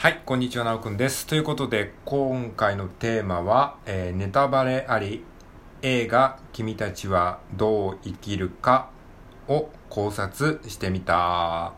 [0.00, 1.26] はい、こんにちは、なおくんです。
[1.26, 5.22] ということで、今回のテーマは、えーネタバレあり、
[5.82, 8.88] 映画、君たちはどう生きるか
[9.46, 11.74] を考察してみた。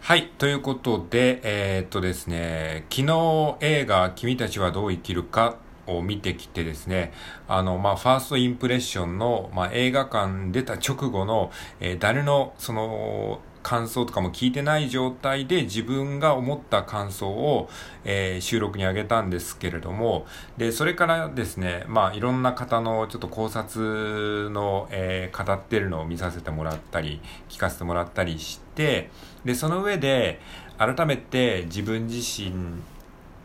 [0.00, 7.12] はい、ということで、えーっとですね、昨日映画、君たちはどう生きるかを見てきてですね、
[7.46, 17.68] あの、まあ、ファーストインプレッションの、まあ、映画館出た直後の、えー誰の、その、感想とかも聞いてない状態で自分が思った感想を、
[18.04, 20.26] えー収録にあげたんですけれども、
[20.56, 29.10] で、それからですね、まあ、いろんな方のちょっと考察の、えー語ってるのを見させてもらったり、聞かせてもらったりして、
[29.44, 30.40] で、その上で、
[30.78, 32.52] 改めて自分自身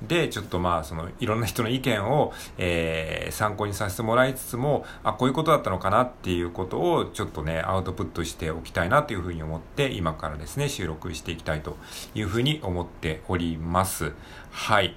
[0.08, 11.78] で、ちょっとまあ、その、いろんな人の意見を、えー参考にさせてもらいつつも、あ、こういうことだったのかなっていうことを、ちょっとね、アウトプットしておきたいなというふうに思って、今からですね、収録していきたいと
[12.16, 14.14] いうふうに思っております。
[14.52, 14.96] はい。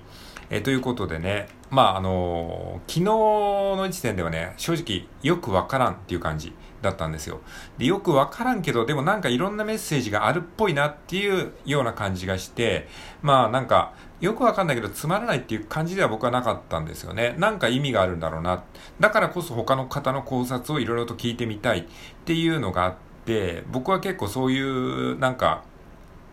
[0.50, 7.40] えということでね、まあ、あの昨日の時点ではね、正直、よくわからんっていう感じだったんですよ。
[7.78, 12.88] で、よくわからんけど、でもなんかいろんなメッセージがあるっぽいなっていうような感じがして、
[13.22, 17.34] まあなんか、よくわかんないけどつまらないっていう感じでは僕はなかったんですよね。
[17.38, 18.64] なんか意味があるんだろうな。
[18.98, 21.84] だからこそ他の方の考察をいろいろと聞いてみたいっ
[22.24, 22.94] ていうのがあっ
[23.26, 25.64] て、僕は結構そういうなんか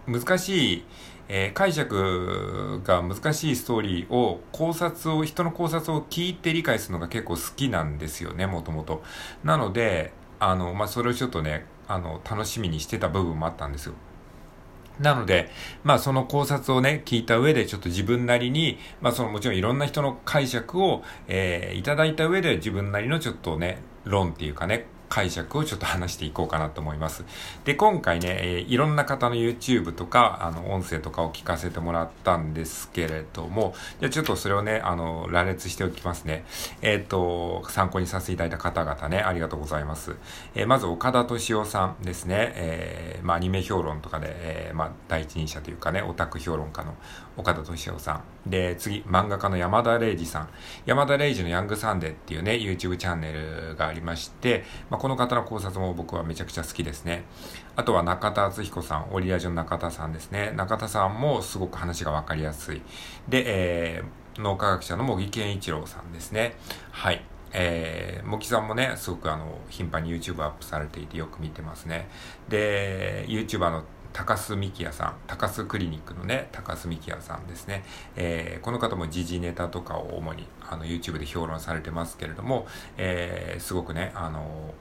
[0.08, 0.86] 難しい、
[1.30, 9.02] えー解釈が難しいストーリーを考察を人の考察を聞いて理解するのが結構好きなんですよねもともと
[9.44, 13.94] なのであの、まあ、それをちょっとねあの楽しみにしてた部分もあったんですよ
[14.99, 15.49] なので、
[15.83, 27.23] まあその考察をね、聞いた上でちょっと自分なりに、まあそのもちろんいろんな人の解釈を、えーいただいた上で自分なりのちょっとね、論っていうかね、解釈をちょっと話していこうかなと思います。
[27.66, 36.45] で、今回ね、えーいろんな方の YouTube とか、あの、音声とかを聞かせてもらったんですけれども、じゃちょっとそれをね、あの、羅列しておきますね。
[36.81, 40.15] えっ、と、参考にさせていただいた方々ね、ありがとうございます。
[40.55, 42.54] えーまず、岡田敏夫さんですね。
[42.55, 46.95] えまあ、アニメ評論とかで、えまあ、第一人者というかね、オタク評論家の
[47.38, 48.49] 岡田敏夫さん。
[48.49, 50.49] で、次、漫画家の山田礼二さん。
[50.86, 57.25] 山田礼二のヤングサンデーっていうね、YouTube チャンネルがありまして、まあ、この方の考察も僕はめちゃくちゃ好きですね。
[57.75, 60.53] あとは中田敦彦さん、オリラジオの中田さんですね。
[60.55, 62.81] 中田さんもすごく話がわかりやすい。
[63.27, 63.43] で、
[63.97, 66.55] えー脳科学者の茂木健一郎さんですね。
[66.91, 67.21] はい。
[67.52, 72.08] えー、茂木さんもね、すごくあの、頻繁に YouTube アップされていてよく見てますね。
[72.47, 73.83] で、YouTuber の
[74.14, 77.83] 高須幹也さん、高須クリニックのね、高須幹也さんですね。
[78.15, 84.73] えーこの方も時事ネタとかを主にあの YouTube で評論されてますけれども、えーすごくね、あの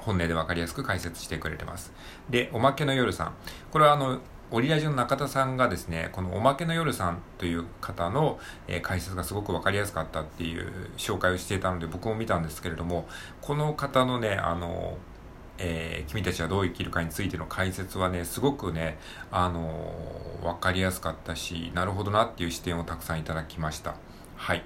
[0.00, 1.92] 本音で分かりやすく解説してくれてます。
[2.28, 3.34] で、おまけの夜さん。
[3.70, 4.20] これはあの、
[4.52, 13.06] オリラジの中田さんがですね、このおまけの夜さんという方の、えー解説がすごく分かりやすかったっていう紹介をしていたので僕も見たんですけれども、
[13.40, 14.98] この方のね、あの、
[15.58, 18.98] えー君たちはどう生きるかについての解説はね、すごくね、
[19.30, 23.94] あのーわかりやすかったし、なるほどなっていう視点をたくさんいただきました。
[24.36, 24.64] はい。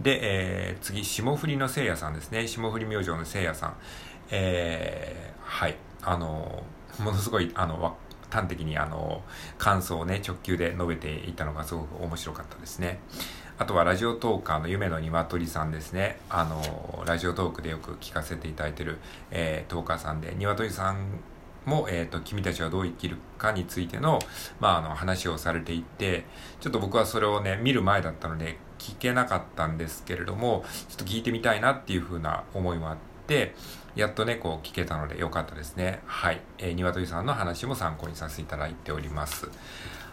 [0.00, 2.46] で、えー次、霜降りのせいやさんですね。
[2.46, 3.74] 霜降り明星のせいやさん。
[4.30, 5.76] えーはい。
[6.02, 6.62] あの
[6.98, 7.96] ものすごい、あの、
[8.30, 9.22] 端的にあの、
[9.58, 12.98] 感想をね、直球で述べていたのがすごく面白かったですね。
[13.56, 16.18] あとはラジオトーカーの夢の鶏さんですね。
[16.28, 18.98] あの、ラジオトークでよく聞かせていただいてる、
[19.30, 21.20] えートーカーさんで、鶏さん
[21.64, 24.18] も、えっ、と、君たちはどう生きるかについての、
[24.60, 26.24] まあ、あの、話をされていて、
[26.60, 32.96] ちょっと僕はそれをね、見る前だったので、聞けなかったんですけれども、ちょっと聞いてみたいなっていう風な思いもあっ
[33.26, 33.54] て、
[33.96, 36.00] やっとね、こう聞けたので良かったですね。
[36.06, 36.40] はい。
[36.58, 39.48] えー、鶏さんの話も参考にさせていただいております。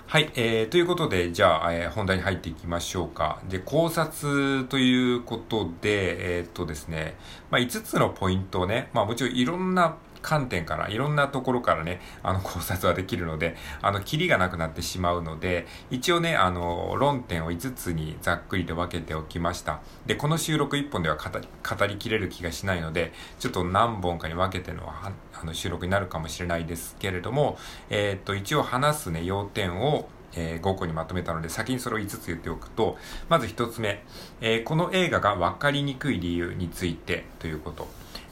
[0.07, 3.41] はい、えー、ということで、じゃあ、えー本題に入っていきましょうか。
[3.47, 7.15] で、考察ということで、えーっとですね、
[7.49, 19.81] まあ、5つのポイントをね、まあ、もちろんいろんな観点から、いろんなところからね、あの考察はできるので、あの、キリがなくなってしまうので、一応ね、あの、論点を5つにざっくりと分けておきました。
[20.05, 21.47] で、この収録1本では語り
[21.77, 27.57] 語りきれる気がしないので、ちょっと何本かに分けてのはあの収録になるかもしれないですけれども、
[27.89, 32.97] えーっと、一応話すね、要点を、えー5個にまとめたので、先にそれを5つ言っておくと、
[33.29, 34.03] まず1つ目、
[34.41, 37.87] えーこの映画が分かりにくい理由についてということ。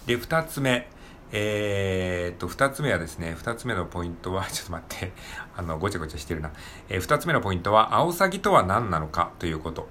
[0.06, 0.88] で、2つ目、
[1.32, 5.12] えーっと、2つ目はですね、2つ目のポイントは、 ちょっと待って、
[5.56, 6.52] あの、ごちゃごちゃしてるな。
[6.90, 9.88] えー、2つ目のポイントは、アオサギとは何なのかということ。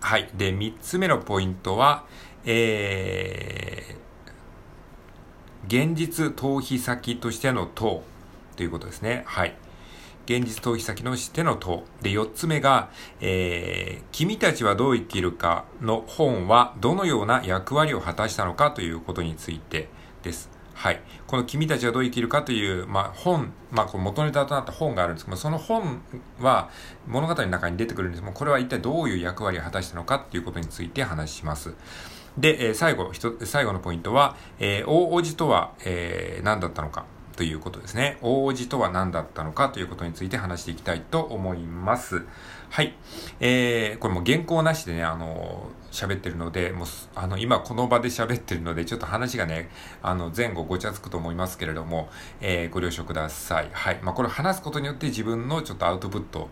[0.00, 0.28] はい。
[0.34, 2.04] で、3つ目のポイントは、
[2.44, 8.02] えー、現実逃避先としての党
[8.56, 9.22] ということですね。
[9.26, 9.56] はい。
[10.26, 11.84] 現実逃避先のしての塔。
[12.00, 12.90] で、4つ目が、
[13.20, 19.88] えー、君たちはどう生きるかの本はどのような役割を果たしたのかということについて
[20.22, 20.50] です。
[20.74, 21.00] はい。
[21.26, 26.02] この君たちはどう生きるかという、まあ、本、まあ、この元ネタとなった本があるんですけども、その本
[26.40, 26.70] は
[27.06, 31.74] 物語の中に出てくるんですけども、これは一体どういう役割を果たしたのかっていうことについて話します。
[32.38, 33.12] で、え、最後、
[33.44, 37.04] 最後のポイントは、えー、大王子とは、えー、何だったのか。
[37.36, 38.18] ということですね。
[38.20, 42.24] 大王子とは何だったのかということについて話していきたいと思います。
[42.70, 42.94] はい。
[43.40, 49.68] えー、これも原稿なしでね、あの、喋ってるので、もう、あの、今この場で喋ってるので、ちょっと話がね、
[50.02, 52.08] あの、前後ごちゃつくと思いますけれども、
[52.40, 53.68] えー、ご了承ください。
[53.72, 54.00] はい。
[54.02, 56.48] まあ、これ話すことによって自分のちょっとアウトプット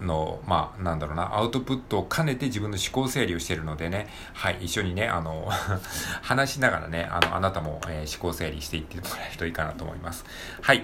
[0.00, 5.48] の、まあ、なんだろうな、アウトプットを兼ねて自分の思考整理をしているのでね、はい、一緒にね、あの、
[6.22, 10.24] 話しながらね、あの、あなたも、えー、思考整理していってもらえるといいかなと思います。
[10.60, 10.82] はい。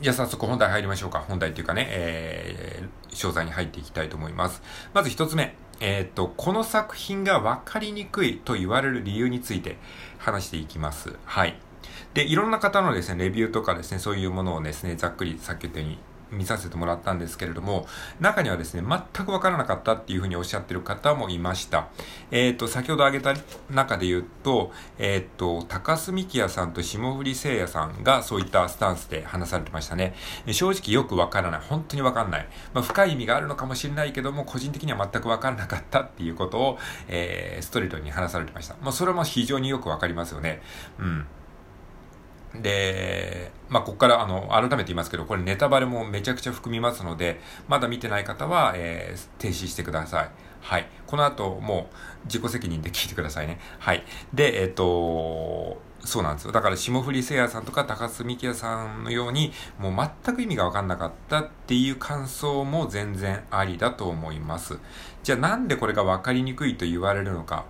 [0.00, 1.20] じゃあ早速本題入りましょうか。
[1.20, 4.62] 本題っていうかね、えー、詳細に入っていきたいと思います。
[4.92, 5.54] まず一つ目。
[5.80, 9.76] えっ、と、この作品が分かりにくいと言われる理由について
[10.18, 11.16] 話していきます。
[11.24, 11.58] はい。
[12.14, 15.98] で、いろんな方のですね、レビューとかですね、そういうものをですね、ざっくりさっき言ったように
[16.30, 17.86] 見させてもらったんですけれども、
[18.20, 21.88] 中にはですね、全くわからなかったっていうふうにおっしゃってる方もいました。
[22.30, 23.34] えっ、ー、と、先ほど挙げた
[23.70, 30.14] 中で言うと、えっ、ー、と、高須幹也さんと霜降り聖也さんがそういったスタンスで話されてましたね。
[30.50, 31.60] 正直よくわからない。
[31.60, 32.48] 本当にわかんない。
[32.74, 36.78] まあ、深い意味があるのかもしれないけども、個人的には全くわからなかったっていうことを、
[37.08, 38.76] えー、ストレートに話されてました。
[38.82, 40.62] まあ、それも非常によくわかりますよね。
[40.98, 41.26] うん。
[42.54, 50.30] で、まあ、ここから、あの、改めて言いますけど、これネタバレもめちゃくちゃ含みますので、まだ見てない方は、えー、停止してください。
[50.60, 50.88] はい。
[51.06, 53.60] この後、もう、自己責任で聞いてくださいね。
[53.78, 54.04] はい。
[54.32, 56.52] で、えっ、ー、と、そうなんですよ。
[56.52, 64.78] だから、霜降り聖也さんとか高須幹也さんのように、もう全く意味がわかんなかったっていう感想も全然ありだと思います。
[65.22, 67.64] じゃあ、なんでこれがわかりにくいと言われるのか。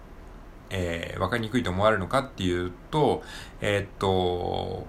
[0.71, 3.23] えー、分かりにくいと思われるのかっていうと、
[3.61, 4.87] えー、っと、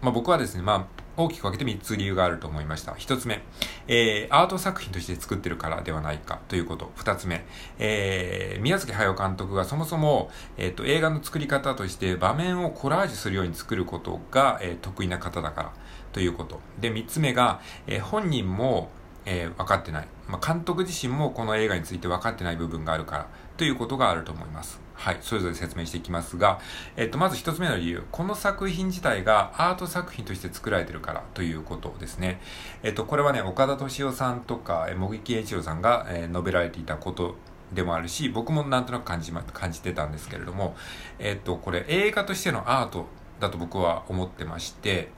[0.00, 2.92] まあ、僕はですね、まあ、大きく分けて3つ理由があると思いました。
[2.92, 3.42] 1つ目、
[3.86, 6.90] えー、アート作品として作ってるからではないかということ。
[6.96, 7.44] 2つ目、
[7.78, 15.72] えー、宮崎駿監督がそもそも、えーと、映画の作り方として場面をコラージュするように作ることが、えー、得意な方だから
[16.12, 16.60] ということ。
[16.80, 18.90] で、3つ目が、えー、本人も、
[19.26, 20.08] えー、分かってない。
[20.26, 23.28] まあ、監督自身もこの映画について分かってない部分があるから
[23.58, 24.80] ということがあると思います。
[25.02, 26.60] はい、それぞれ説明していきますが、
[26.96, 28.04] えっと、まず一つ目の理由。
[28.12, 32.40] この作品自体がアート作品として作られてるからということですね。
[32.84, 37.34] えっと、これはね、岡田敏夫さんとか、茂木栄一郎さんが、え、述べられていたこと
[37.72, 40.76] でもあるし、僕もなんとなく感じ、ま、感じてたんですけれども、
[41.18, 43.06] えっと、これ映画としてのアート
[43.40, 45.10] だと僕は思ってまして、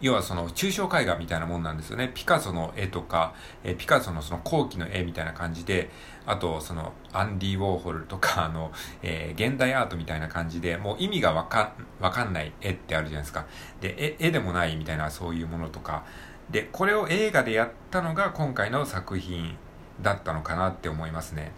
[0.00, 2.10] 要はその抽象絵画みたいなもんなんですよね。
[2.14, 3.34] ピカソの絵とか、
[3.64, 5.90] えピカソのその後期の絵みたいな感じで、
[6.26, 8.72] あとそのアンディ・ウォーホルとか、 あの、
[9.02, 13.46] えー、現代アートみたいな感じで、もう意味がわかわかんない絵ってあるじゃないですか。
[13.80, 16.04] で、絵でもないみたいなそういうものとか。
[16.50, 19.56] で、これを映画でやったのが今回の作品
[20.02, 21.52] だったのかなって思いますね。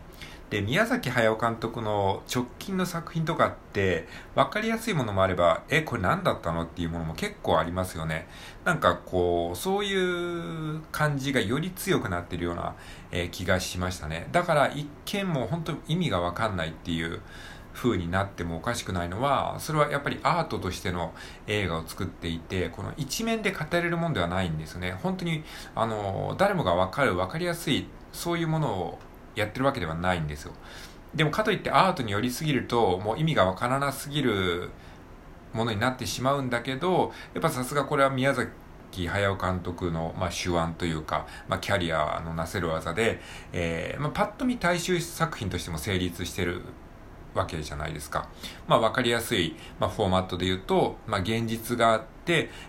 [0.50, 8.26] で、宮崎駿監督の直近の作品とかって、分かりやすいものもあれば、え、これ何だったのっていうものも結構ありますよね。
[8.64, 9.94] なんかこう、そうい
[10.76, 12.74] う感じがより強くなってるような、
[13.10, 14.28] えー、気がしましたね。
[14.32, 17.20] だから一見もう本当に意味がわかんないっていう
[17.74, 21.12] 風になってもおかしくないのは、それはやっぱりアートとしての
[21.46, 24.98] 映画を作っていて、この一面で語れるもんではないんですね。
[25.02, 28.98] 本当に、あの、誰もがわかる、わかりやすい、そういうものを
[29.38, 30.52] やってるわけではないんですよ。
[31.14, 34.70] でもかといってアートに寄りすぎると、もう意味がわからなすぎる
[35.52, 43.20] ものになってしまうんだけど、やっぱさすがこれは宮崎駿監督の、まあ、手腕というか、まあ、キャリアのなせる技で、
[43.52, 46.62] えーまあ、パッと見大衆作品としても成立してる
[47.34, 48.28] わけじゃないですか。
[48.66, 52.08] まあ、わかりやすい、まあ、フォーマットで言うと、まあ、現実があって、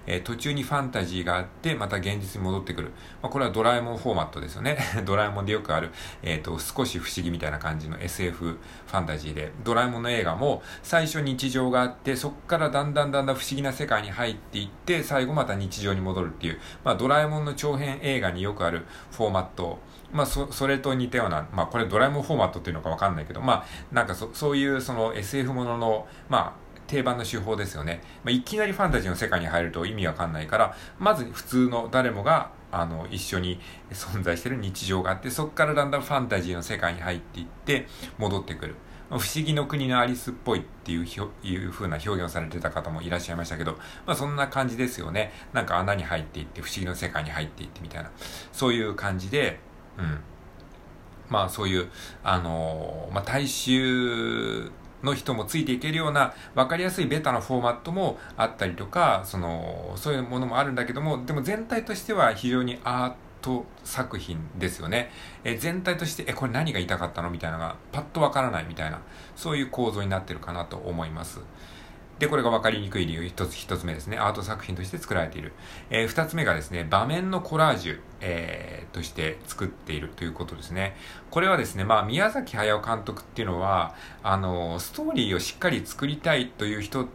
[0.08, 2.92] え、途中にファンタジーがあって、また現実に戻ってくる。
[3.22, 4.78] まあ、これはドラえもんフォーマットですよね。
[5.06, 5.92] ドラえもんでよくある、
[6.24, 19.80] えっ、ー、と、少し不思議みたいな感じの SF ファンタジーで、ドラえもんの映画も最初日常があって、そこからだんだんだんだん不思議な世界に入っていって、最後また日常に戻るっていう、まあ、ドラえもんの長編映画によくあるフォーマット
[20.12, 28.02] まあ、そ、それと似たような、まあ、これドラえもんフォーマットっていうのかわかんないけど、まあ、なんかそ、そういうその SF ものの、まあ、定番の手法ですよね。
[28.24, 33.60] まあ、いきなりファンタジーの世界に入ると意味わかんないから、まず普通の誰もが、あの、一緒に
[33.92, 38.76] 存在してる日常があって、そこからだんだんファンタジーの世界に入っていって、戻ってくる。
[39.10, 43.74] 不思議の国のアリスっぽいっていうひょいう風な表現をされてた方もいらっしゃいましたけど、
[44.06, 45.32] まあそんな感じですよね。
[45.52, 48.12] なんか穴に入っていって、不思議の世界に入っていってみたいな、
[48.52, 49.60] そういう感じで、
[49.98, 50.20] うん。
[51.28, 51.90] まあそういう、
[52.24, 54.72] あのー、まあ大衆
[55.04, 65.12] の人もついていけるような分かりやすいベタなフォーマットもあったりとか、その、そういうものもあるんだけども、でも全体としては非常にアート作品ですよね。
[65.44, 67.30] え全体として、え、これ何が言いたかったの？
[67.30, 69.00] みたいなのがパッとわからないみたいな、
[69.36, 71.40] そういう構造になってるかなと思います。
[72.20, 74.18] で、これが分かりにくい理由、一つ一つ目ですね。
[74.18, 75.54] アート作品として作られている。
[75.90, 80.96] えー、二つ目がですね、場面のコラージュ、えー、として作っているということですね。
[81.32, 87.08] これはですね、まあ、宮崎駿監督っていうのは、あの、ストーリーをしっかり作りたいという人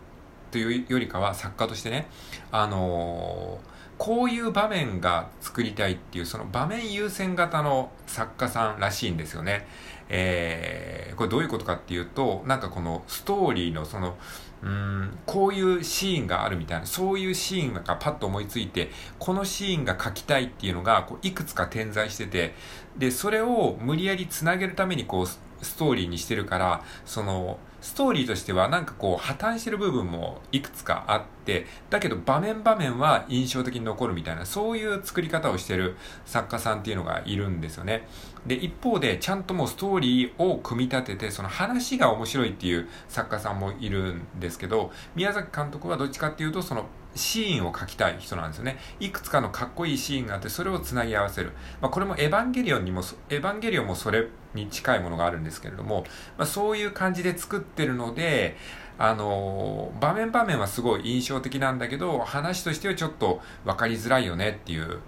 [0.50, 2.06] というよりかは、作家としてね、
[2.50, 3.58] あの
[3.98, 9.66] こういう場面が作りたいっていう、その場面優先型の作家さんらしいんですよね。
[10.08, 10.83] えー、
[11.14, 14.16] これどういうことかっていうと、なんかこのストーリーのその、
[14.62, 22.54] うんこういうシーンがあるみたいな、そういうシーンがパッと思いついて、このシーンが描きたいっていうのが、こういくつか点在してて、
[22.96, 38.08] で、それを無理やりつなげるために、こう、ストーリーにしてるから、その、ストーリーとしてはなんかこう破綻してる部分もいくつかあって、だけど場面場面は印象的に残るみたいな、そういう作り方をしてる作家さんっていうのがいるんですよね。
[38.46, 48.78] で、一方でちゃんともうストーリーを組み立てて、その話が面白いっていう作家さんもいるんですけど、宮崎監督はどっちかっていうと、そのシーンを描きたい人なんですよね。
[49.00, 51.52] いくつかのかっこいいシーンがあって、それをつなぎ合わせる。
[51.80, 56.04] まあ、これもエヴァンゲリオンにも、エヴァンゲリオンもそれに近いものがあるんですけれども、
[56.36, 58.56] まあ、そういう感じで作ってるので、
[58.98, 65.00] あのー、場面場面はすごい印象的なんだけど、話としてはちょっと分かりづらいよねっていう、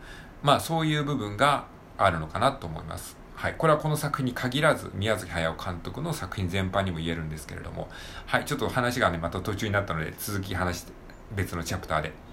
[0.43, 3.17] まあそういう部分があるのかなと思います。
[3.37, 3.55] はい。
[3.57, 7.89] これはこの作品に限らず、宮崎駿監督の作品全般にも言えるんですけれども、
[8.25, 8.45] はい。
[8.47, 10.93] ちょっと話がね、また途中になったので、続き話して、
[11.35, 12.26] 別のチャプターで。